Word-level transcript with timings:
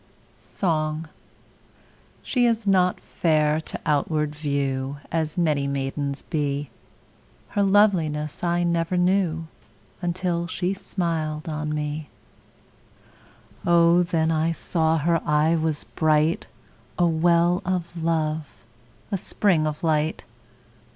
Song 0.41 1.07
SHE 2.23 2.45
is 2.47 2.65
not 2.65 2.99
fair 2.99 3.61
to 3.61 3.79
outward 3.85 4.33
view 4.33 4.97
As 5.11 5.37
many 5.37 5.67
maidens 5.67 6.23
be, 6.23 6.71
Her 7.49 7.61
loveliness 7.61 8.43
I 8.43 8.63
never 8.63 8.97
knew 8.97 9.45
Until 10.01 10.47
she 10.47 10.73
smiled 10.73 11.47
on 11.47 11.69
me; 11.69 12.09
O, 13.63 14.01
then 14.01 14.31
I 14.31 14.53
saw 14.53 14.97
her 14.97 15.21
eye 15.23 15.55
was 15.55 15.83
bright, 15.83 16.47
5 16.97 17.05
A 17.07 17.07
well 17.07 17.61
of 17.63 18.03
love, 18.03 18.47
a 19.11 19.19
spring 19.19 19.67
of 19.67 19.83
light! 19.83 20.23